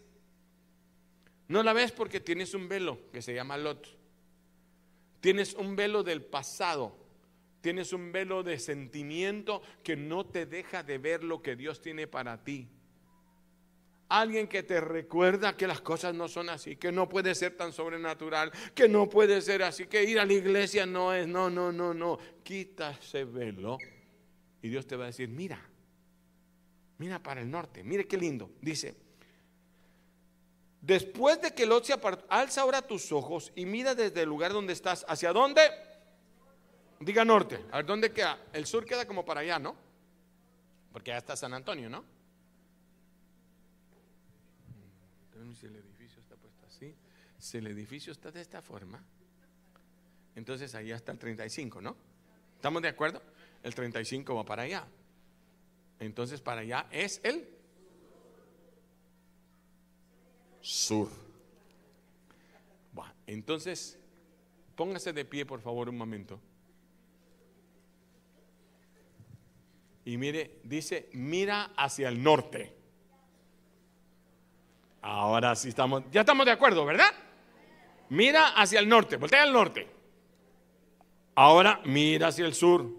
[1.50, 3.97] No la ves porque tienes un velo que se llama Lot.
[5.28, 6.96] Tienes un velo del pasado.
[7.60, 12.08] Tienes un velo de sentimiento que no te deja de ver lo que Dios tiene
[12.08, 12.70] para ti.
[14.08, 17.74] Alguien que te recuerda que las cosas no son así, que no puede ser tan
[17.74, 21.74] sobrenatural, que no puede ser así, que ir a la iglesia no es, no, no,
[21.74, 22.18] no, no.
[22.42, 23.78] Quita ese velo
[24.62, 25.60] y Dios te va a decir, mira,
[27.00, 28.52] mira para el norte, mire qué lindo.
[28.62, 28.96] Dice,
[30.88, 34.54] Después de que Lot se apartó, alza ahora tus ojos y mira desde el lugar
[34.54, 35.06] donde estás.
[35.10, 35.62] ¿Hacia dónde?
[37.02, 37.60] Diga norte.
[37.72, 38.40] A ver, ¿dónde queda?
[38.54, 39.76] El sur queda como para allá, ¿no?
[40.94, 42.06] Porque allá está San Antonio, ¿no?
[45.60, 46.96] Si el edificio está puesto así,
[47.38, 49.04] si el edificio está de esta forma,
[50.36, 51.98] entonces allá está el 35, ¿no?
[52.56, 53.22] ¿Estamos de acuerdo?
[53.64, 54.88] el 35 va para allá.
[56.00, 57.57] Entonces para allá es el
[60.62, 61.10] sur.
[62.92, 64.00] Bueno, entonces,
[64.76, 66.40] póngase de pie por favor un momento.
[70.06, 72.74] Y mire, dice, mira hacia el norte.
[75.02, 77.12] Ahora sí estamos, ya estamos de acuerdo, ¿verdad?
[78.10, 79.88] Mira hacia el norte, voltea al norte.
[81.36, 82.90] Ahora mira hacia el sur.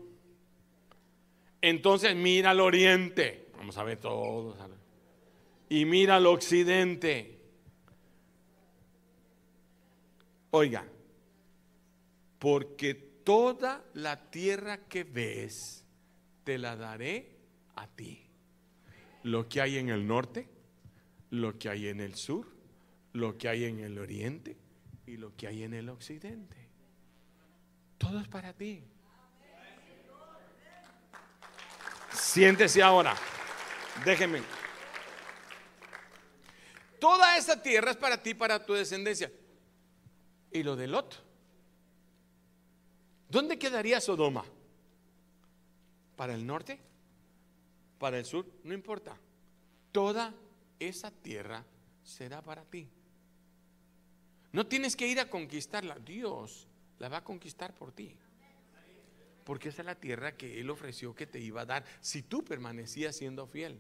[1.61, 3.49] Entonces mira al oriente.
[3.57, 4.57] Vamos a ver todos.
[5.69, 7.38] Y mira al occidente.
[10.51, 10.85] Oiga,
[12.39, 15.85] porque toda la tierra que ves,
[16.45, 17.37] te la daré
[17.75, 18.25] a ti.
[19.25, 20.49] Lo que hay en el norte,
[21.31, 22.47] lo que hay en el sur,
[23.13, 24.57] lo que hay en el oriente
[25.07, 26.57] y lo que hay en el occidente.
[27.99, 28.83] Todo es para ti.
[32.13, 33.15] Siéntese ahora.
[34.05, 34.41] Déjeme.
[36.99, 39.31] Toda esa tierra es para ti, para tu descendencia.
[40.53, 41.23] ¿Y lo de Lot?
[43.29, 44.45] ¿Dónde quedaría Sodoma?
[46.17, 46.81] ¿Para el norte?
[47.99, 48.47] ¿Para el sur?
[48.65, 49.17] No importa.
[49.93, 50.35] Toda
[50.79, 51.65] esa tierra
[52.03, 52.89] será para ti.
[54.53, 55.99] No tienes que ir a conquistarla.
[55.99, 56.67] Dios
[56.99, 58.17] la va a conquistar por ti.
[59.45, 62.45] Porque esa es la tierra que Él ofreció que te iba a dar si tú
[62.45, 63.79] permanecías siendo fiel.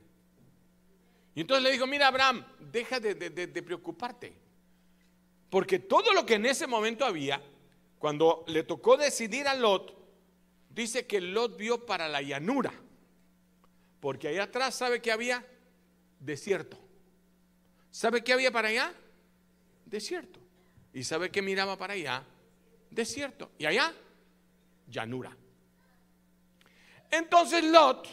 [1.34, 4.47] Y entonces le dijo, mira Abraham, deja de, de preocuparte.
[5.50, 7.42] Porque todo lo que en ese momento había,
[7.98, 9.94] cuando le tocó decidir a Lot,
[10.70, 12.72] dice que Lot vio para la llanura.
[14.00, 15.44] Porque allá atrás, ¿sabe que había?
[16.20, 16.78] Desierto.
[17.90, 18.92] ¿Sabe qué había para allá?
[19.86, 20.38] Desierto.
[20.92, 22.24] ¿Y sabe qué miraba para allá?
[22.90, 23.50] Desierto.
[23.58, 23.92] ¿Y allá?
[24.88, 25.36] Llanura.
[27.10, 28.06] Entonces Lot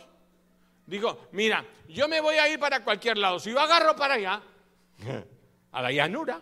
[0.85, 3.39] dijo, mira, yo me voy a ir para cualquier lado.
[3.39, 4.41] Si yo agarro para allá,
[5.71, 6.41] a la llanura,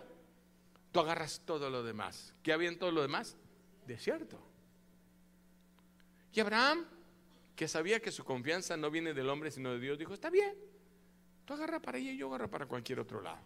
[0.94, 2.32] tú agarras todo lo demás.
[2.40, 3.36] ¿Qué había en todo lo demás?
[3.84, 4.38] Desierto.
[6.32, 6.86] Y Abraham,
[7.56, 10.54] que sabía que su confianza no viene del hombre sino de Dios, dijo, está bien,
[11.44, 13.42] tú agarra para allá y yo agarro para cualquier otro lado.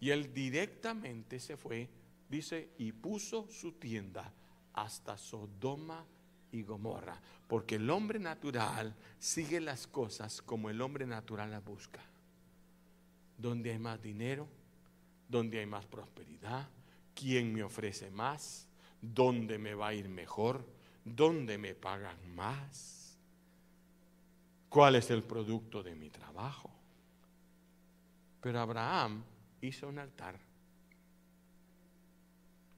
[0.00, 1.88] Y él directamente se fue,
[2.28, 4.32] dice, y puso su tienda
[4.72, 6.04] hasta Sodoma
[6.50, 12.00] y Gomorra, porque el hombre natural sigue las cosas como el hombre natural las busca.
[13.36, 14.48] Donde hay más dinero,
[15.28, 16.68] donde hay más prosperidad,
[17.14, 18.66] quién me ofrece más,
[19.00, 20.66] dónde me va a ir mejor,
[21.04, 23.18] dónde me pagan más,
[24.68, 26.70] cuál es el producto de mi trabajo.
[28.40, 29.24] Pero Abraham
[29.60, 30.38] hizo un altar.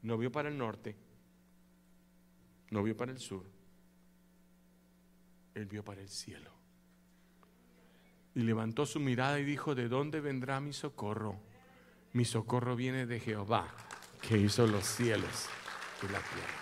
[0.03, 0.97] No vio para el norte,
[2.71, 3.45] no vio para el sur,
[5.55, 6.51] él vio para el cielo.
[8.35, 11.50] Y levantó su mirada y dijo, ¿de dónde vendrá mi socorro?
[12.13, 13.69] Mi socorro viene de Jehová,
[14.21, 15.47] que hizo los cielos
[16.03, 16.61] y la tierra.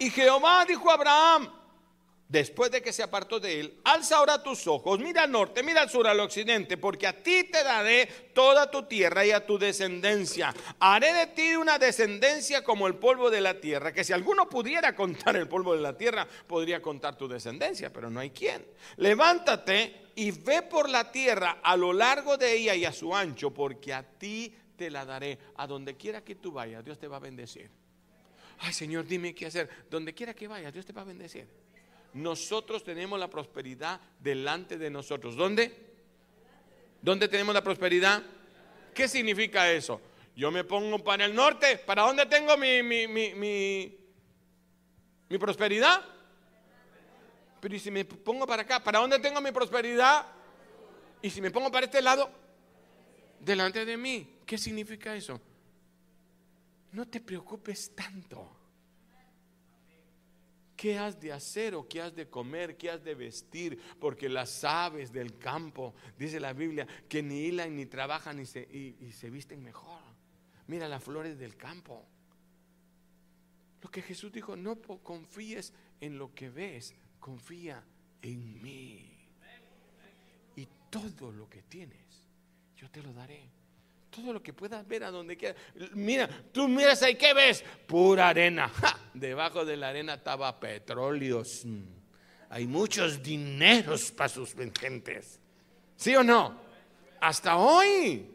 [0.00, 1.48] Y Jehová dijo a Abraham,
[2.28, 5.82] después de que se apartó de él, alza ahora tus ojos, mira al norte, mira
[5.82, 9.56] al sur, al occidente, porque a ti te daré toda tu tierra y a tu
[9.56, 10.52] descendencia.
[10.80, 14.96] Haré de ti una descendencia como el polvo de la tierra, que si alguno pudiera
[14.96, 18.66] contar el polvo de la tierra, podría contar tu descendencia, pero no hay quien.
[18.96, 23.50] Levántate y ve por la tierra a lo largo de ella y a su ancho,
[23.52, 25.38] porque a ti te la daré.
[25.56, 27.70] A donde quiera que tú vayas, Dios te va a bendecir.
[28.60, 29.68] Ay Señor, dime qué hacer.
[29.90, 31.46] Donde quiera que vayas, Dios te va a bendecir
[32.14, 35.36] nosotros tenemos la prosperidad delante de nosotros.
[35.36, 35.74] ¿Dónde?
[37.00, 38.22] ¿Dónde tenemos la prosperidad?
[38.94, 40.00] ¿Qué significa eso?
[40.36, 43.34] Yo me pongo para el norte, ¿para dónde tengo mi, mi, mi,
[45.28, 46.02] mi, prosperidad?
[47.62, 48.82] Pero ¿y si me pongo para acá?
[48.82, 50.26] ¿Para dónde tengo mi prosperidad?
[51.22, 52.28] Y si me pongo para este lado,
[53.38, 55.40] delante de mí, ¿qué significa eso?
[56.90, 58.50] No te preocupes tanto.
[60.74, 63.80] ¿Qué has de hacer o qué has de comer, qué has de vestir?
[64.00, 68.62] Porque las aves del campo, dice la Biblia, que ni hilan ni trabajan y se,
[68.62, 70.02] y se visten mejor.
[70.66, 72.04] Mira las flores del campo.
[73.80, 76.92] Lo que Jesús dijo, no confíes en lo que ves,
[77.22, 77.82] confía
[78.20, 79.08] en mí.
[80.56, 82.28] Y todo lo que tienes,
[82.76, 83.48] yo te lo daré.
[84.10, 85.56] Todo lo que puedas ver a donde quieras.
[85.94, 87.64] Mira, tú miras ahí, ¿qué ves?
[87.86, 88.70] Pura arena.
[89.14, 91.64] Debajo de la arena estaba petróleos.
[91.64, 91.84] Mm.
[92.50, 95.40] Hay muchos dineros para sus gentes.
[95.96, 96.60] ¿Sí o no?
[97.20, 98.28] Hasta hoy.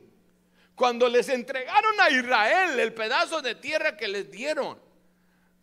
[0.74, 4.87] Cuando les entregaron a Israel el pedazo de tierra que les dieron.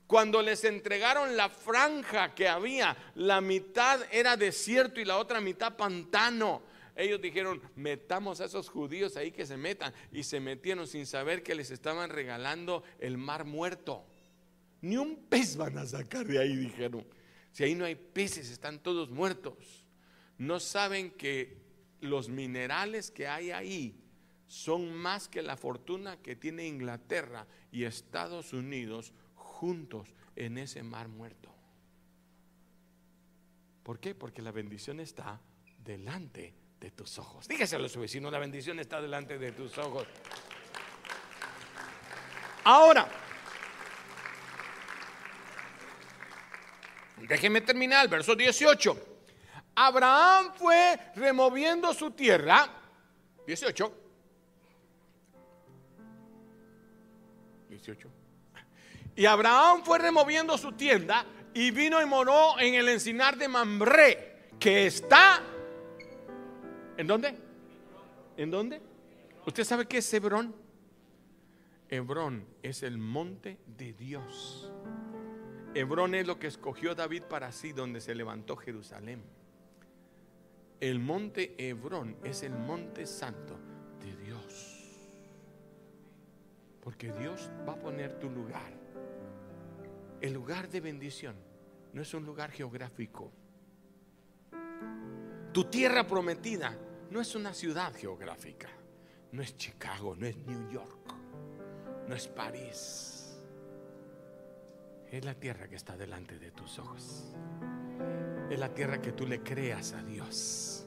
[0.06, 5.76] Cuando les entregaron la franja que había, la mitad era desierto y la otra mitad
[5.76, 6.62] pantano.
[6.94, 9.92] Ellos dijeron, metamos a esos judíos ahí que se metan.
[10.12, 14.04] Y se metieron sin saber que les estaban regalando el mar muerto.
[14.82, 17.06] Ni un pez van a sacar de ahí, dijeron.
[17.52, 19.86] Si ahí no hay peces, están todos muertos.
[20.36, 21.56] No saben que
[22.00, 23.96] los minerales que hay ahí
[24.46, 29.12] son más que la fortuna que tiene Inglaterra y Estados Unidos
[29.54, 31.54] juntos en ese mar muerto.
[33.82, 34.14] ¿Por qué?
[34.14, 35.40] Porque la bendición está
[35.78, 37.46] delante de tus ojos.
[37.46, 40.06] Dígaselo a su vecino, la bendición está delante de tus ojos.
[42.64, 43.06] Ahora,
[47.28, 49.14] déjeme terminar, verso 18.
[49.76, 52.68] Abraham fue removiendo su tierra,
[53.46, 53.94] 18,
[57.68, 58.23] 18.
[59.16, 64.48] Y Abraham fue removiendo su tienda y vino y moró en el encinar de Mambré,
[64.58, 65.40] que está...
[66.96, 67.36] ¿En dónde?
[68.36, 68.80] ¿En dónde?
[69.46, 70.54] ¿Usted sabe qué es Hebrón?
[71.88, 74.72] Hebrón es el monte de Dios.
[75.74, 79.22] Hebrón es lo que escogió David para sí, donde se levantó Jerusalén.
[80.80, 83.56] El monte Hebrón es el monte santo
[84.00, 84.98] de Dios.
[86.82, 88.83] Porque Dios va a poner tu lugar.
[90.24, 91.36] El lugar de bendición
[91.92, 93.30] no es un lugar geográfico.
[95.52, 96.74] Tu tierra prometida
[97.10, 98.70] no es una ciudad geográfica.
[99.32, 101.14] No es Chicago, no es New York,
[102.08, 103.36] no es París.
[105.10, 107.34] Es la tierra que está delante de tus ojos.
[108.48, 110.86] Es la tierra que tú le creas a Dios.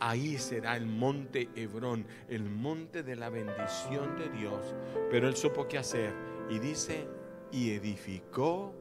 [0.00, 4.74] Ahí será el monte Hebrón, el monte de la bendición de Dios.
[5.12, 6.12] Pero él supo qué hacer.
[6.50, 7.06] Y dice,
[7.54, 8.74] y edificó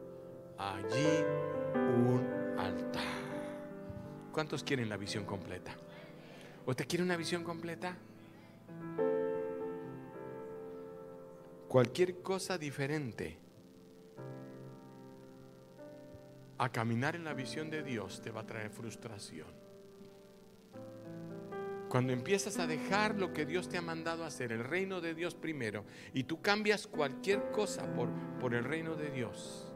[0.57, 1.23] allí
[1.75, 3.03] un altar.
[4.31, 5.75] ¿Cuántos quieren la visión completa?
[6.65, 7.95] ¿Usted quiere una visión completa?
[11.67, 13.37] Cualquier cosa diferente
[16.57, 19.62] a caminar en la visión de Dios te va a traer frustración.
[21.93, 25.13] Cuando empiezas a dejar lo que Dios te ha mandado a hacer, el reino de
[25.13, 29.71] Dios primero, y tú cambias cualquier cosa por, por el reino de Dios,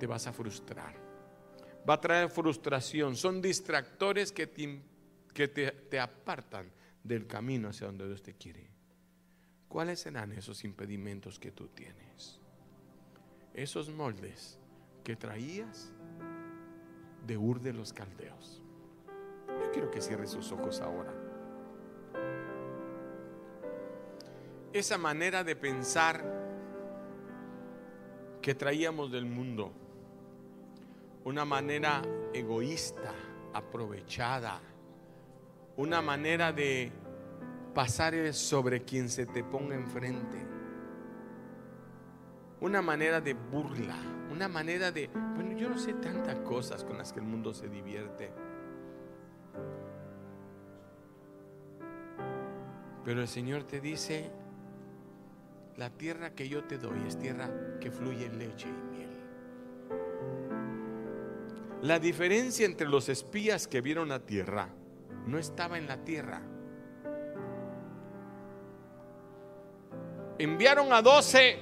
[0.00, 0.92] te vas a frustrar.
[1.88, 3.14] Va a traer frustración.
[3.14, 4.82] Son distractores que te,
[5.32, 6.68] que te, te apartan
[7.04, 8.68] del camino hacia donde Dios te quiere.
[9.68, 12.40] ¿Cuáles serán esos impedimentos que tú tienes?
[13.54, 14.58] Esos moldes
[15.04, 15.92] que traías
[17.24, 18.59] de Ur de los Caldeos.
[19.72, 21.12] Quiero que cierre sus ojos ahora.
[24.72, 26.22] esa manera de pensar
[28.40, 29.72] que traíamos del mundo,
[31.24, 32.02] una manera
[32.32, 33.12] egoísta,
[33.52, 34.60] aprovechada,
[35.76, 36.92] una manera de
[37.74, 40.38] pasar sobre quien se te ponga enfrente,
[42.60, 43.96] una manera de burla,
[44.30, 47.68] una manera de, bueno, yo no sé tantas cosas con las que el mundo se
[47.68, 48.30] divierte.
[53.04, 54.30] Pero el Señor te dice,
[55.76, 57.50] la tierra que yo te doy es tierra
[57.80, 59.10] que fluye leche y miel.
[61.82, 64.68] La diferencia entre los espías que vieron la tierra
[65.26, 66.42] no estaba en la tierra.
[70.38, 71.58] Enviaron a doce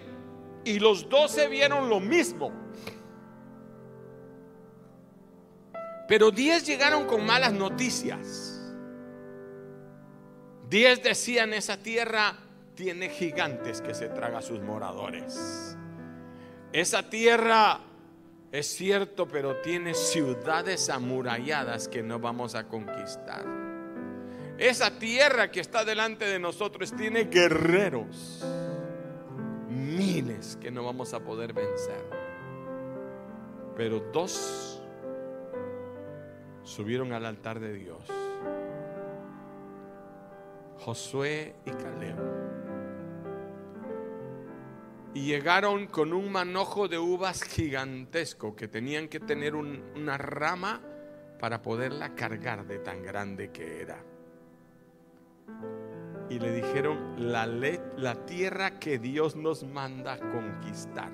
[0.65, 2.53] y los doce vieron lo mismo.
[6.09, 8.75] Pero diez llegaron con malas noticias.
[10.69, 12.35] Diez decían esa tierra
[12.75, 15.77] tiene gigantes que se traga a sus moradores.
[16.73, 17.81] Esa tierra
[18.51, 23.45] es cierto, pero tiene ciudades amuralladas que no vamos a conquistar.
[24.57, 28.45] Esa tierra que está delante de nosotros tiene guerreros,
[29.69, 32.05] miles que no vamos a poder vencer.
[33.77, 34.78] Pero dos
[36.63, 38.05] subieron al altar de Dios.
[40.79, 42.49] Josué y Caleb
[45.15, 50.81] y llegaron con un manojo de uvas gigantesco que tenían que tener una rama
[51.41, 54.05] para poderla cargar de tan grande que era.
[56.31, 61.11] Y le dijeron, la, la tierra que Dios nos manda conquistar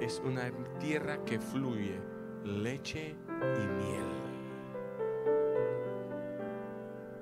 [0.00, 1.98] es una tierra que fluye
[2.44, 4.21] leche y miel.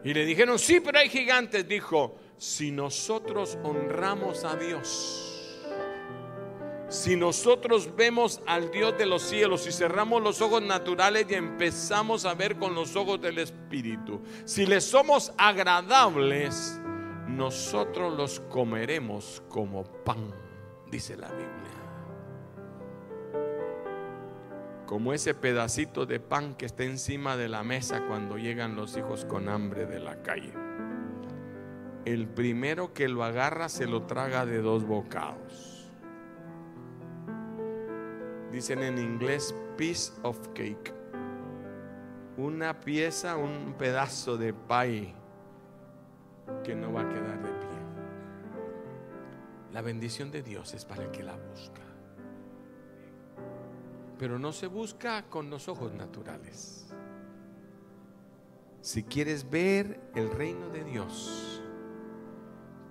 [0.04, 1.66] Y le dijeron, sí, pero hay gigantes.
[1.68, 5.26] Dijo, si nosotros honramos a Dios,
[6.90, 12.24] Si nosotros vemos al Dios de los cielos y cerramos los ojos naturales y empezamos
[12.24, 16.80] a ver con los ojos del Espíritu, si le somos agradables,
[17.28, 20.34] nosotros los comeremos como pan,
[20.90, 21.79] dice la Biblia.
[24.90, 29.24] Como ese pedacito de pan que está encima de la mesa cuando llegan los hijos
[29.24, 30.52] con hambre de la calle.
[32.04, 35.88] El primero que lo agarra se lo traga de dos bocados.
[38.50, 40.92] Dicen en inglés piece of cake.
[42.36, 45.14] Una pieza, un pedazo de pay
[46.64, 47.78] que no va a quedar de pie.
[49.72, 51.89] La bendición de Dios es para el que la busca.
[54.20, 56.86] Pero no se busca con los ojos naturales.
[58.82, 61.60] Si quieres ver el reino de Dios,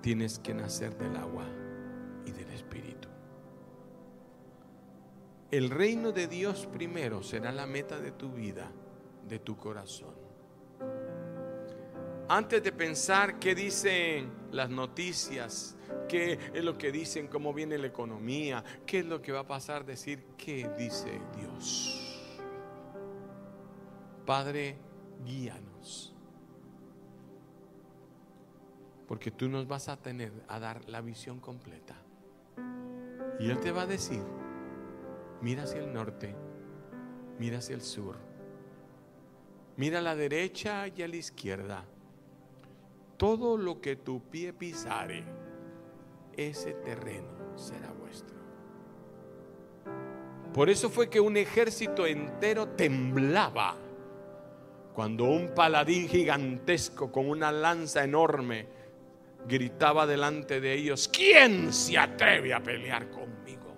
[0.01, 1.45] tienes que nacer del agua
[2.25, 3.07] y del Espíritu.
[5.51, 8.69] El reino de Dios primero será la meta de tu vida,
[9.27, 10.29] de tu corazón
[12.29, 15.75] antes de pensar qué dicen las noticias,
[16.07, 19.47] qué es lo que dicen, cómo viene la economía, qué es lo que va a
[19.47, 22.21] pasar, decir qué dice Dios.
[24.25, 24.77] Padre,
[25.25, 26.13] guíanos.
[29.07, 31.95] Porque tú nos vas a tener a dar la visión completa.
[33.39, 34.21] Y Él te va a decir,
[35.41, 36.35] mira hacia el norte,
[37.39, 38.17] mira hacia el sur,
[39.77, 41.85] mira a la derecha y a la izquierda
[43.19, 45.25] todo lo que tu pie pisare,
[46.47, 48.37] ese terreno será vuestro.
[50.53, 53.75] Por eso fue que un ejército entero temblaba
[54.93, 58.67] cuando un paladín gigantesco con una lanza enorme
[59.47, 63.73] gritaba delante de ellos, ¿quién se atreve a pelear conmigo?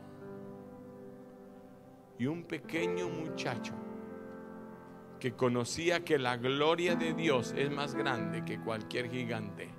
[2.18, 3.74] Y un pequeño muchacho
[5.20, 9.70] que conocía que la gloria de Dios es más grande que cualquier gigante.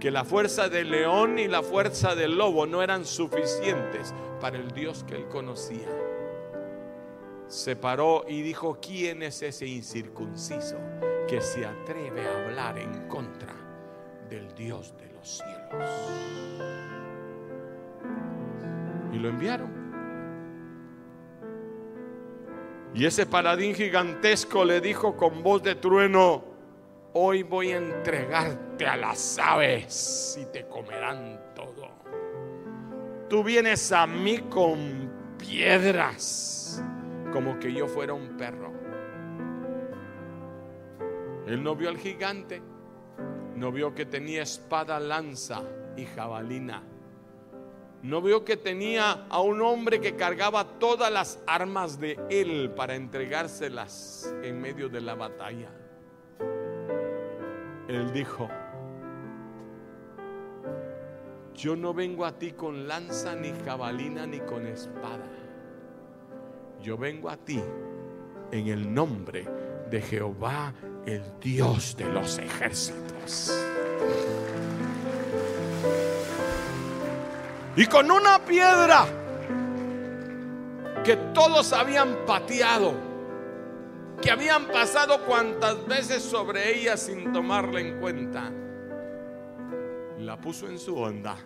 [0.00, 4.70] Que la fuerza del león y la fuerza del lobo no eran suficientes para el
[4.72, 5.88] Dios que él conocía.
[7.48, 10.76] Se paró y dijo, ¿quién es ese incircunciso
[11.28, 13.54] que se atreve a hablar en contra
[14.28, 15.90] del Dios de los cielos?
[19.12, 19.86] Y lo enviaron.
[22.94, 26.44] Y ese paladín gigantesco le dijo con voz de trueno,
[27.12, 31.88] hoy voy a entregarte a las aves y te comerán todo.
[33.28, 36.82] Tú vienes a mí con piedras,
[37.32, 38.72] como que yo fuera un perro.
[41.46, 42.60] Él no vio al gigante,
[43.54, 45.62] no vio que tenía espada, lanza
[45.96, 46.82] y jabalina
[48.06, 52.94] no vio que tenía a un hombre que cargaba todas las armas de él para
[52.94, 55.70] entregárselas en medio de la batalla.
[57.88, 58.48] Él dijo,
[61.56, 65.24] yo no vengo a ti con lanza, ni jabalina, ni con espada.
[66.82, 67.60] Yo vengo a ti
[68.52, 69.46] en el nombre
[69.90, 70.74] de Jehová,
[71.06, 73.58] el Dios de los ejércitos.
[77.74, 79.06] Y con una piedra
[81.04, 82.94] que todos habían pateado,
[84.20, 88.50] que habían pasado cuantas veces sobre ella sin tomarla en cuenta,
[90.26, 91.36] la puso en su onda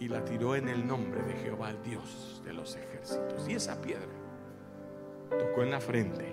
[0.00, 3.48] y la tiró en el nombre de Jehová, el Dios de los ejércitos.
[3.48, 4.12] Y esa piedra
[5.30, 6.32] tocó en la frente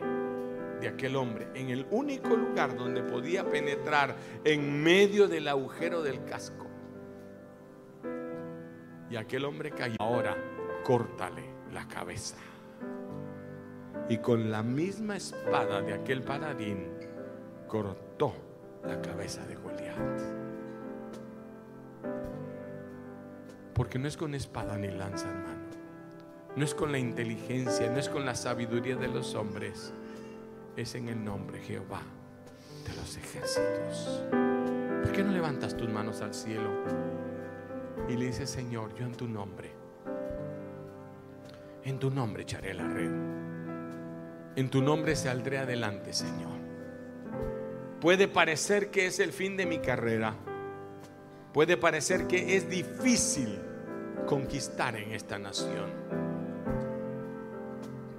[0.82, 6.26] de aquel hombre, en el único lugar donde podía penetrar en medio del agujero del
[6.26, 6.66] casco.
[9.12, 9.98] Y aquel hombre cayó.
[10.00, 10.36] Ahora,
[10.84, 12.38] córtale la cabeza.
[14.10, 16.88] Y con la misma espada de aquel paladín,
[17.68, 18.34] cortó
[18.84, 20.41] la cabeza de Goliat.
[23.82, 25.64] Porque no es con espada ni lanza, hermano.
[26.56, 29.92] No es con la inteligencia, no es con la sabiduría de los hombres.
[30.78, 32.04] Es en el nombre Jehová
[32.88, 34.24] de los ejércitos.
[35.02, 36.70] ¿Por qué no levantas tus manos al cielo?
[38.08, 39.72] y le dice, Señor, yo en tu nombre,
[41.84, 43.12] en tu nombre echaré la red.
[44.58, 46.60] En tu nombre saldré adelante, Señor.
[48.00, 50.36] Puede parecer que es el fin de mi carrera.
[51.52, 53.71] Puede parecer que es difícil
[54.32, 55.92] conquistar en esta nación.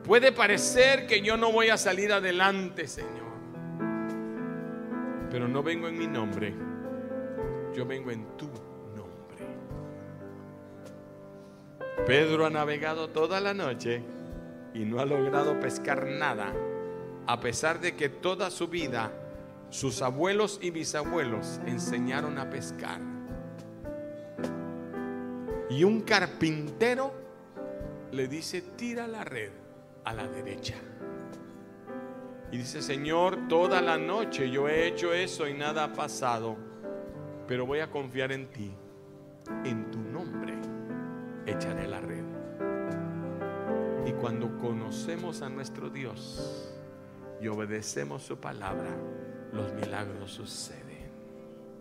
[0.05, 3.33] Puede parecer que yo no voy a salir adelante, Señor.
[5.31, 6.53] Pero no vengo en mi nombre.
[7.75, 8.51] Yo vengo en tu
[12.07, 14.03] Pedro ha navegado toda la noche
[14.75, 16.53] y no ha logrado pescar nada,
[17.27, 19.11] a pesar de que toda su vida
[19.71, 23.12] sus abuelos y bisabuelos enseñaron a pescar.
[25.73, 27.15] Y un carpintero
[28.11, 29.51] le dice, tira la red
[30.05, 30.75] a la derecha.
[32.51, 36.59] Y dice, Señor, toda la noche yo he hecho eso y nada ha pasado,
[37.49, 38.71] pero voy a confiar en ti.
[39.65, 40.53] En tu nombre
[41.47, 42.25] echaré la red.
[44.07, 46.71] Y cuando conocemos a nuestro Dios
[47.41, 48.91] y obedecemos su palabra,
[49.55, 50.82] los milagros suceden.